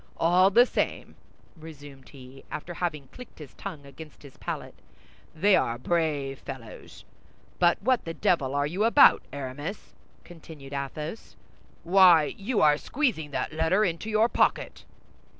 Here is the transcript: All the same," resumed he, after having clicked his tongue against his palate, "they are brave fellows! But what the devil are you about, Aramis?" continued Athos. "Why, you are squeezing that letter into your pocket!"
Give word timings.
All 0.17 0.49
the 0.49 0.65
same," 0.65 1.13
resumed 1.55 2.09
he, 2.09 2.43
after 2.49 2.73
having 2.73 3.09
clicked 3.09 3.37
his 3.37 3.53
tongue 3.53 3.85
against 3.85 4.23
his 4.23 4.35
palate, 4.35 4.73
"they 5.35 5.55
are 5.55 5.77
brave 5.77 6.39
fellows! 6.39 7.05
But 7.59 7.79
what 7.83 8.03
the 8.05 8.15
devil 8.15 8.55
are 8.55 8.65
you 8.65 8.83
about, 8.83 9.21
Aramis?" 9.31 9.93
continued 10.23 10.73
Athos. 10.73 11.35
"Why, 11.83 12.33
you 12.35 12.61
are 12.63 12.77
squeezing 12.79 13.29
that 13.29 13.53
letter 13.53 13.85
into 13.85 14.09
your 14.09 14.27
pocket!" 14.27 14.85